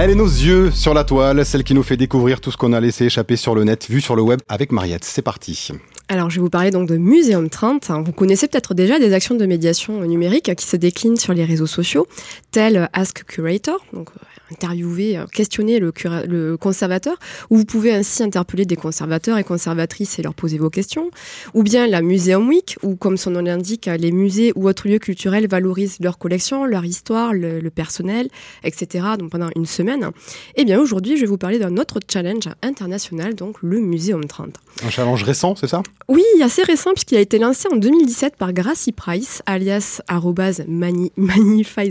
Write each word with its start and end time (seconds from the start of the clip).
Elle 0.00 0.10
est 0.10 0.14
nos 0.14 0.26
yeux 0.26 0.70
sur 0.70 0.94
la 0.94 1.02
toile, 1.02 1.44
celle 1.44 1.64
qui 1.64 1.74
nous 1.74 1.82
fait 1.82 1.96
découvrir 1.96 2.40
tout 2.40 2.52
ce 2.52 2.56
qu'on 2.56 2.72
a 2.72 2.78
laissé 2.78 3.06
échapper 3.06 3.34
sur 3.34 3.56
le 3.56 3.64
net, 3.64 3.90
vu 3.90 4.00
sur 4.00 4.14
le 4.14 4.22
web 4.22 4.38
avec 4.48 4.70
Mariette. 4.70 5.02
C'est 5.02 5.22
parti. 5.22 5.72
Alors, 6.06 6.30
je 6.30 6.36
vais 6.36 6.42
vous 6.42 6.50
parler 6.50 6.70
donc 6.70 6.88
de 6.88 6.96
Muséum 6.96 7.50
30. 7.50 7.90
Vous 8.06 8.12
connaissez 8.12 8.46
peut-être 8.46 8.74
déjà 8.74 9.00
des 9.00 9.12
actions 9.12 9.34
de 9.34 9.44
médiation 9.44 10.00
numérique 10.02 10.54
qui 10.54 10.66
se 10.66 10.76
déclinent 10.76 11.16
sur 11.16 11.34
les 11.34 11.44
réseaux 11.44 11.66
sociaux, 11.66 12.06
telles 12.52 12.88
Ask 12.92 13.24
Curator, 13.24 13.84
donc 13.92 14.10
euh, 14.10 14.52
interviewer, 14.52 15.18
euh, 15.18 15.26
questionner 15.26 15.80
le, 15.80 15.92
le, 16.26 16.56
conservateur, 16.56 17.18
où 17.50 17.56
vous 17.56 17.64
pouvez 17.64 17.92
ainsi 17.92 18.22
interpeller 18.22 18.64
des 18.64 18.76
conservateurs 18.76 19.36
et 19.36 19.44
conservatrices 19.44 20.18
et 20.18 20.22
leur 20.22 20.32
poser 20.32 20.58
vos 20.58 20.70
questions, 20.70 21.10
ou 21.54 21.64
bien 21.64 21.88
la 21.88 22.02
Museum 22.02 22.48
Week, 22.48 22.76
où, 22.84 22.94
comme 22.94 23.16
son 23.16 23.32
nom 23.32 23.42
l'indique, 23.42 23.90
les 23.98 24.12
musées 24.12 24.52
ou 24.54 24.68
autres 24.68 24.88
lieux 24.88 25.00
culturels 25.00 25.48
valorisent 25.48 25.98
leur 26.00 26.18
collection, 26.18 26.64
leur 26.64 26.84
histoire, 26.84 27.34
le, 27.34 27.58
le 27.58 27.70
personnel, 27.70 28.28
etc. 28.62 29.04
Donc 29.18 29.30
pendant 29.30 29.50
une 29.56 29.66
semaine. 29.66 29.87
Et 29.88 30.62
eh 30.62 30.64
bien 30.64 30.80
aujourd'hui, 30.80 31.16
je 31.16 31.22
vais 31.22 31.26
vous 31.26 31.38
parler 31.38 31.58
d'un 31.58 31.76
autre 31.76 32.00
challenge 32.10 32.48
international, 32.62 33.34
donc 33.34 33.56
le 33.62 33.80
Muséum 33.80 34.24
30. 34.24 34.50
Un 34.84 34.90
challenge 34.90 35.22
récent, 35.22 35.56
c'est 35.56 35.66
ça? 35.66 35.82
Oui, 36.08 36.24
assez 36.42 36.62
récent 36.62 36.92
puisqu'il 36.92 37.16
a 37.16 37.20
été 37.20 37.38
lancé 37.38 37.68
en 37.72 37.76
2017 37.76 38.36
par 38.36 38.52
Gracie 38.52 38.92
Price, 38.92 39.42
alias 39.46 40.00
mani, 40.68 41.12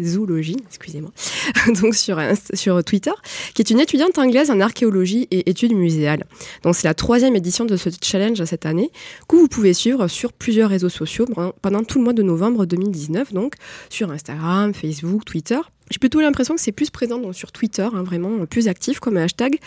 Zoology, 0.04 0.58
excusez-moi, 0.68 1.12
donc 1.82 1.96
sur, 1.96 2.20
sur 2.54 2.84
Twitter, 2.84 3.12
qui 3.54 3.62
est 3.62 3.70
une 3.70 3.80
étudiante 3.80 4.18
anglaise 4.18 4.52
en 4.52 4.60
archéologie 4.60 5.28
et 5.32 5.50
études 5.50 5.74
muséales. 5.74 6.26
Donc 6.64 6.76
c'est 6.76 6.88
la 6.88 6.94
troisième 6.94 7.36
édition 7.36 7.66
de 7.66 7.76
ce 7.78 7.90
challenge 8.02 8.44
cette 8.46 8.66
année, 8.66 8.92
que 9.28 9.36
vous 9.36 9.48
pouvez 9.48 9.74
suivre 9.74 10.08
sur 10.08 10.34
plusieurs 10.34 10.70
réseaux 10.70 10.90
sociaux 10.90 11.26
pendant 11.62 11.84
tout 11.84 11.98
le 12.00 12.04
mois 12.04 12.14
de 12.14 12.24
novembre 12.24 12.66
2019, 12.66 13.34
donc 13.34 13.56
sur 13.90 14.12
Instagram, 14.12 14.74
Facebook, 14.74 15.26
Twitter, 15.26 15.60
j'ai 15.90 16.00
plutôt 16.00 16.20
l'impression 16.20 16.56
que 16.56 16.62
c'est 16.62 16.72
plus 16.72 16.90
présent 16.90 17.32
sur 17.34 17.52
Twitter, 17.52 17.88
hein, 17.94 18.04
vraiment 18.04 18.46
plus 18.46 18.68
actif 18.68 19.00
comme 19.00 19.18
hashtag, 19.18 19.60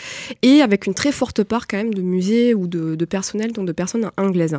et 0.42 0.60
avec 0.60 0.86
une 0.86 0.94
très 0.94 1.12
forte 1.12 1.42
part 1.42 1.66
quand 1.66 1.78
même 1.78 1.94
de 1.94 2.02
musées 2.02 2.54
ou 2.54 2.66
de, 2.66 2.94
de 2.94 3.04
personnel, 3.04 3.52
donc 3.52 3.66
de 3.66 3.72
personnes 3.72 4.10
anglaises. 4.16 4.56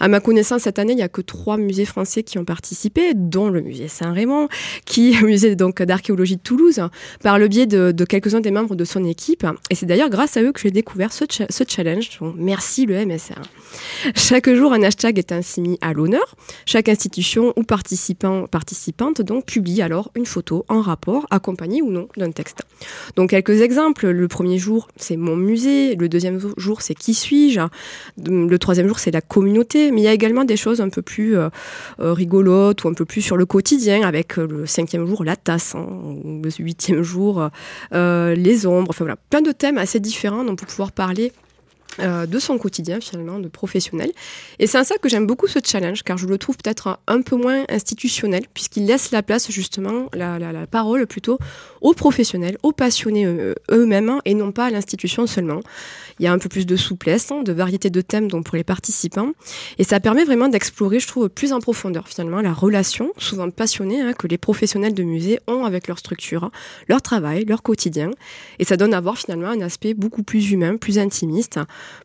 À 0.00 0.08
ma 0.08 0.20
connaissance, 0.20 0.62
cette 0.62 0.78
année, 0.78 0.92
il 0.92 0.96
n'y 0.96 1.02
a 1.02 1.08
que 1.08 1.20
trois 1.20 1.56
musées 1.56 1.84
français 1.84 2.22
qui 2.22 2.38
ont 2.38 2.44
participé, 2.44 3.14
dont 3.14 3.48
le 3.48 3.60
musée 3.60 3.88
Saint-Raymond, 3.88 4.48
qui 4.84 5.10
est 5.12 5.16
un 5.16 5.26
musée 5.26 5.54
d'archéologie 5.54 6.36
de 6.36 6.42
Toulouse, 6.42 6.80
par 7.22 7.38
le 7.38 7.48
biais 7.48 7.66
de, 7.66 7.92
quelques-uns 8.04 8.40
des 8.40 8.50
membres 8.50 8.74
de 8.74 8.84
son 8.84 9.04
équipe. 9.04 9.46
Et 9.70 9.74
c'est 9.74 9.86
d'ailleurs 9.86 10.10
grâce 10.10 10.36
à 10.36 10.42
eux 10.42 10.52
que 10.52 10.60
j'ai 10.60 10.70
découvert 10.70 11.12
ce, 11.12 11.24
ce 11.28 11.64
challenge. 11.66 12.18
Donc, 12.20 12.34
merci 12.36 12.86
le 12.86 13.04
MSR. 13.04 13.40
Chaque 14.16 14.52
jour, 14.52 14.72
un 14.72 14.82
hashtag 14.82 15.18
est 15.18 15.32
ainsi 15.32 15.60
mis 15.60 15.78
à 15.80 15.92
l'honneur. 15.92 16.34
Chaque 16.66 16.88
institution 16.88 17.52
ou 17.56 17.62
participant, 17.62 18.46
participante 18.46 19.22
donc 19.22 19.46
publie 19.46 19.82
alors 19.82 20.10
une 20.14 20.26
photo 20.26 20.64
en 20.68 20.80
rapport 20.80 21.03
accompagné 21.30 21.82
ou 21.82 21.90
non 21.90 22.08
d'un 22.16 22.30
texte. 22.30 22.62
Donc 23.16 23.30
quelques 23.30 23.60
exemples. 23.60 24.08
Le 24.08 24.28
premier 24.28 24.58
jour, 24.58 24.88
c'est 24.96 25.16
mon 25.16 25.36
musée. 25.36 25.96
Le 25.96 26.08
deuxième 26.08 26.40
jour, 26.56 26.82
c'est 26.82 26.94
qui 26.94 27.14
suis-je? 27.14 27.60
Le 28.26 28.56
troisième 28.58 28.88
jour, 28.88 28.98
c'est 28.98 29.10
la 29.10 29.20
communauté. 29.20 29.90
Mais 29.90 30.00
il 30.00 30.04
y 30.04 30.08
a 30.08 30.12
également 30.12 30.44
des 30.44 30.56
choses 30.56 30.80
un 30.80 30.88
peu 30.88 31.02
plus 31.02 31.36
euh, 31.36 31.48
euh, 32.00 32.12
rigolotes 32.12 32.84
ou 32.84 32.88
un 32.88 32.94
peu 32.94 33.04
plus 33.04 33.22
sur 33.22 33.36
le 33.36 33.46
quotidien, 33.46 34.06
avec 34.06 34.38
euh, 34.38 34.46
le 34.46 34.66
cinquième 34.66 35.06
jour, 35.06 35.24
la 35.24 35.36
tasse. 35.36 35.74
Hein, 35.74 35.86
le 36.24 36.50
huitième 36.58 37.02
jour, 37.02 37.48
les 37.92 38.66
ombres. 38.66 38.90
Enfin 38.90 39.04
voilà, 39.04 39.16
plein 39.30 39.42
de 39.42 39.52
thèmes 39.52 39.78
assez 39.78 40.00
différents 40.00 40.44
dont 40.44 40.56
pour 40.56 40.66
pouvoir 40.66 40.92
parler 40.92 41.32
euh, 42.00 42.26
de 42.26 42.38
son 42.38 42.58
quotidien 42.58 43.00
finalement, 43.00 43.38
de 43.38 43.48
professionnel. 43.48 44.10
Et 44.58 44.66
c'est 44.66 44.78
en 44.78 44.84
ça 44.84 44.96
que 44.98 45.08
j'aime 45.08 45.26
beaucoup 45.26 45.46
ce 45.46 45.58
challenge, 45.64 46.02
car 46.02 46.18
je 46.18 46.26
le 46.26 46.38
trouve 46.38 46.56
peut-être 46.56 46.98
un, 47.06 47.22
peu 47.22 47.36
moins 47.36 47.64
institutionnel, 47.68 48.44
puisqu'il 48.52 48.86
laisse 48.86 49.10
la 49.10 49.22
place 49.22 49.50
justement, 49.50 50.08
la, 50.12 50.38
la, 50.38 50.66
parole 50.66 51.06
plutôt, 51.06 51.38
aux 51.80 51.94
professionnels, 51.94 52.58
aux 52.62 52.72
passionnés 52.72 53.26
eux-mêmes, 53.70 54.08
hein, 54.08 54.20
et 54.24 54.34
non 54.34 54.52
pas 54.52 54.66
à 54.66 54.70
l'institution 54.70 55.26
seulement. 55.26 55.60
Il 56.18 56.24
y 56.24 56.26
a 56.28 56.32
un 56.32 56.38
peu 56.38 56.48
plus 56.48 56.66
de 56.66 56.76
souplesse, 56.76 57.30
hein, 57.30 57.42
de 57.42 57.52
variété 57.52 57.90
de 57.90 58.00
thèmes 58.00 58.28
donc 58.28 58.44
pour 58.44 58.56
les 58.56 58.64
participants, 58.64 59.32
et 59.78 59.84
ça 59.84 60.00
permet 60.00 60.24
vraiment 60.24 60.48
d'explorer, 60.48 61.00
je 61.00 61.08
trouve, 61.08 61.28
plus 61.28 61.52
en 61.52 61.60
profondeur 61.60 62.08
finalement 62.08 62.40
la 62.40 62.52
relation, 62.52 63.12
souvent 63.18 63.50
passionnée, 63.50 64.00
hein, 64.00 64.12
que 64.12 64.26
les 64.26 64.38
professionnels 64.38 64.94
de 64.94 65.02
musée 65.02 65.40
ont 65.46 65.64
avec 65.64 65.88
leur 65.88 65.98
structure, 65.98 66.50
leur 66.88 67.02
travail, 67.02 67.44
leur 67.44 67.62
quotidien, 67.62 68.10
et 68.58 68.64
ça 68.64 68.76
donne 68.76 68.94
à 68.94 69.00
voir 69.00 69.18
finalement 69.18 69.48
un 69.48 69.60
aspect 69.60 69.94
beaucoup 69.94 70.22
plus 70.22 70.50
humain, 70.50 70.76
plus 70.76 70.98
intimiste, 70.98 71.58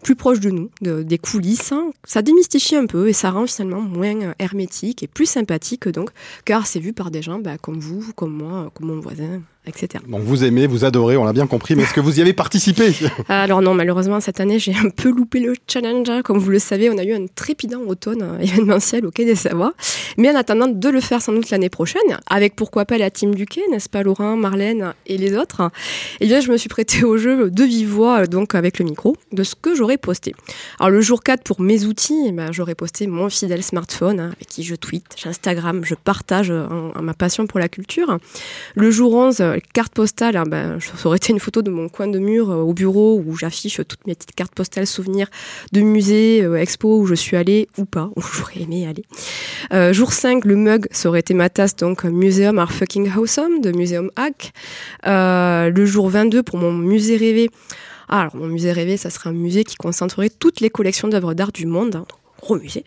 plus 0.03 0.15
proche 0.15 0.39
de 0.39 0.49
nous, 0.49 0.69
des 0.81 1.17
coulisses. 1.17 1.71
Hein. 1.71 1.91
Ça 2.03 2.21
démystifie 2.21 2.75
un 2.75 2.85
peu 2.85 3.07
et 3.07 3.13
ça 3.13 3.31
rend 3.31 3.47
finalement 3.47 3.81
moins 3.81 4.33
hermétique 4.39 5.03
et 5.03 5.07
plus 5.07 5.25
sympathique 5.25 5.87
donc, 5.87 6.09
car 6.45 6.67
c'est 6.67 6.79
vu 6.79 6.93
par 6.93 7.11
des 7.11 7.21
gens 7.21 7.39
bah, 7.39 7.57
comme 7.57 7.79
vous, 7.79 8.13
comme 8.13 8.33
moi, 8.33 8.71
comme 8.73 8.87
mon 8.87 8.99
voisin, 8.99 9.41
etc. 9.69 10.03
Donc 10.07 10.23
vous 10.23 10.43
aimez, 10.43 10.67
vous 10.67 10.85
adorez, 10.85 11.17
on 11.17 11.23
l'a 11.23 11.33
bien 11.33 11.47
compris, 11.47 11.75
mais 11.75 11.83
est-ce 11.83 11.93
que 11.93 12.01
vous 12.01 12.19
y 12.19 12.21
avez 12.21 12.33
participé 12.33 12.93
Alors 13.29 13.61
non, 13.61 13.73
malheureusement 13.73 14.19
cette 14.19 14.39
année 14.39 14.59
j'ai 14.59 14.75
un 14.75 14.89
peu 14.89 15.09
loupé 15.09 15.39
le 15.39 15.53
challenge. 15.67 16.09
Hein. 16.09 16.21
Comme 16.23 16.37
vous 16.37 16.49
le 16.49 16.59
savez, 16.59 16.89
on 16.89 16.97
a 16.97 17.03
eu 17.03 17.13
un 17.13 17.25
trépidant 17.27 17.81
automne 17.81 18.21
euh, 18.21 18.39
événementiel 18.41 19.05
au 19.05 19.11
Quai 19.11 19.25
des 19.25 19.35
Savoies. 19.35 19.73
Mais 20.17 20.29
en 20.29 20.35
attendant 20.35 20.67
de 20.67 20.89
le 20.89 20.99
faire 20.99 21.21
sans 21.21 21.33
doute 21.33 21.49
l'année 21.49 21.69
prochaine, 21.69 22.01
avec 22.27 22.55
pourquoi 22.55 22.85
pas 22.85 22.97
la 22.97 23.09
team 23.09 23.35
du 23.35 23.45
Quai, 23.45 23.61
n'est-ce 23.71 23.89
pas 23.89 24.03
Laurent, 24.03 24.35
Marlène 24.35 24.93
et 25.05 25.17
les 25.17 25.35
autres, 25.35 25.71
eh 26.19 26.27
bien 26.27 26.39
je 26.39 26.51
me 26.51 26.57
suis 26.57 26.69
prêtée 26.69 27.03
au 27.03 27.17
jeu 27.17 27.49
de 27.49 27.63
vive 27.63 27.89
voix, 27.89 28.27
donc 28.27 28.55
avec 28.55 28.79
le 28.79 28.85
micro, 28.85 29.15
de 29.31 29.43
ce 29.43 29.55
que 29.55 29.75
j'aurais 29.75 29.97
posté. 29.97 30.33
Alors 30.79 30.89
le 30.89 31.01
jour 31.01 31.23
4 31.23 31.43
pour 31.43 31.61
mes 31.61 31.85
outils, 31.85 32.25
eh 32.27 32.31
ben, 32.31 32.51
j'aurais 32.51 32.75
posté 32.75 33.07
mon 33.07 33.29
fidèle 33.29 33.63
smartphone 33.63 34.19
hein, 34.19 34.31
avec 34.35 34.47
qui 34.47 34.63
je 34.63 34.75
tweet, 34.75 35.05
j'Instagram, 35.15 35.83
je 35.83 35.95
partage 35.95 36.51
euh, 36.51 36.67
ma 37.01 37.13
passion 37.13 37.47
pour 37.47 37.59
la 37.59 37.69
culture. 37.69 38.17
Le 38.75 38.91
jour 38.91 39.13
11, 39.13 39.41
carte 39.59 39.93
postale, 39.93 40.37
hein, 40.37 40.43
ben, 40.47 40.79
ça 40.79 41.07
aurait 41.07 41.17
été 41.17 41.31
une 41.31 41.39
photo 41.39 41.61
de 41.61 41.69
mon 41.69 41.89
coin 41.89 42.07
de 42.07 42.19
mur 42.19 42.49
euh, 42.49 42.61
au 42.61 42.73
bureau 42.73 43.21
où 43.25 43.35
j'affiche 43.35 43.77
toutes 43.87 44.05
mes 44.07 44.15
petites 44.15 44.33
cartes 44.33 44.53
postales 44.53 44.87
souvenirs 44.87 45.27
de 45.71 45.81
musées, 45.81 46.41
euh, 46.43 46.55
expos 46.55 46.99
où 47.01 47.05
je 47.05 47.15
suis 47.15 47.37
allée 47.37 47.67
ou 47.77 47.85
pas, 47.85 48.09
où 48.15 48.21
j'aurais 48.21 48.61
aimé 48.61 48.87
aller. 48.87 49.03
Euh, 49.73 49.93
jour 49.93 50.13
5, 50.13 50.45
le 50.45 50.55
mug, 50.55 50.87
ça 50.91 51.09
aurait 51.09 51.19
été 51.19 51.33
ma 51.33 51.49
tasse, 51.49 51.75
donc 51.75 52.03
Museum 52.03 52.59
are 52.59 52.71
fucking 52.71 53.11
awesome 53.15 53.61
de 53.61 53.71
Museum 53.71 54.11
Hack. 54.15 54.53
le 55.05 55.85
jour 55.85 56.09
22, 56.09 56.43
pour 56.43 56.57
mon 56.57 56.71
musée 56.71 57.17
rêvé, 57.17 57.49
ah, 58.11 58.21
alors 58.21 58.35
mon 58.35 58.47
musée 58.47 58.71
rêvé, 58.71 58.97
ça 58.97 59.11
serait 59.11 59.29
un 59.29 59.33
musée 59.33 59.63
qui 59.63 59.75
concentrerait 59.75 60.31
toutes 60.31 60.61
les 60.61 60.71
collections 60.71 61.07
d'œuvres 61.07 61.35
d'art 61.35 61.51
du 61.51 61.67
monde, 61.67 61.95
hein, 61.95 62.05
gros 62.39 62.57
musée, 62.57 62.83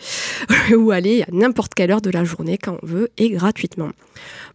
où 0.76 0.90
aller 0.90 1.22
à 1.22 1.26
n'importe 1.32 1.74
quelle 1.74 1.90
heure 1.90 2.00
de 2.00 2.10
la 2.10 2.24
journée 2.24 2.58
quand 2.58 2.78
on 2.82 2.86
veut 2.86 3.10
et 3.18 3.30
gratuitement. 3.30 3.90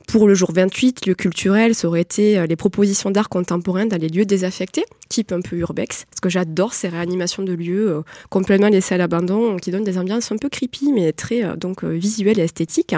Pour 0.08 0.26
le 0.26 0.34
jour 0.36 0.54
28, 0.54 1.06
le 1.06 1.16
culturel, 1.16 1.76
ça 1.76 1.86
aurait 1.86 2.00
été 2.00 2.38
euh, 2.38 2.46
les 2.46 2.56
propositions 2.56 3.12
d'art 3.12 3.28
contemporain 3.28 3.86
dans 3.86 4.00
les 4.00 4.08
lieux 4.08 4.26
désaffectés, 4.26 4.86
type 5.10 5.34
un 5.34 5.42
peu 5.42 5.58
urbex, 5.58 6.06
parce 6.10 6.22
que 6.22 6.30
j'adore 6.30 6.74
ces 6.74 6.88
réanimations 6.88 7.44
de 7.44 7.52
lieux 7.52 7.90
euh, 7.90 8.02
complètement 8.30 8.70
laissés 8.70 8.96
à 8.96 8.98
l'abandon, 8.98 9.58
qui 9.58 9.70
donnent 9.70 9.84
des 9.84 9.98
ambiances 9.98 10.32
un 10.32 10.38
peu 10.38 10.48
creepy, 10.48 10.94
mais 10.94 11.12
très 11.12 11.44
euh, 11.44 11.58
donc 11.58 11.84
visuelles 11.84 12.40
et 12.40 12.44
esthétiques. 12.44 12.96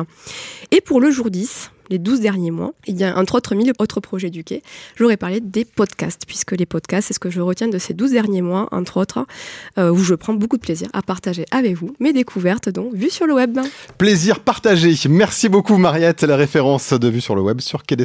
Et 0.69 0.81
pour 0.81 1.01
le 1.01 1.09
jour 1.09 1.31
10, 1.31 1.71
les 1.89 1.99
12 1.99 2.21
derniers 2.21 2.51
mois, 2.51 2.73
il 2.87 2.97
y 2.97 3.03
a 3.03 3.17
entre 3.17 3.35
autres 3.35 3.55
mille 3.55 3.73
autres 3.79 3.99
projets 3.99 4.29
du 4.29 4.43
quai, 4.43 4.63
j'aurais 4.95 5.17
parlé 5.17 5.39
des 5.41 5.65
podcasts, 5.65 6.23
puisque 6.25 6.51
les 6.51 6.65
podcasts, 6.65 7.07
c'est 7.07 7.13
ce 7.13 7.19
que 7.19 7.29
je 7.29 7.41
retiens 7.41 7.67
de 7.67 7.77
ces 7.77 7.93
12 7.93 8.11
derniers 8.11 8.41
mois, 8.41 8.67
entre 8.71 8.97
autres, 8.97 9.25
euh, 9.77 9.91
où 9.91 9.97
je 9.97 10.15
prends 10.15 10.33
beaucoup 10.33 10.57
de 10.57 10.61
plaisir 10.61 10.89
à 10.93 11.01
partager 11.01 11.45
avec 11.51 11.75
vous 11.75 11.95
mes 11.99 12.13
découvertes, 12.13 12.69
donc 12.69 12.93
vues 12.93 13.09
sur 13.09 13.27
le 13.27 13.33
web. 13.33 13.59
Plaisir 13.97 14.39
partagé. 14.39 14.95
Merci 15.09 15.49
beaucoup 15.49 15.77
Mariette, 15.77 16.23
la 16.23 16.35
référence 16.35 16.93
de 16.93 17.07
Vue 17.07 17.21
sur 17.21 17.35
le 17.35 17.41
web 17.41 17.61
sur 17.61 17.83
quai 17.83 17.95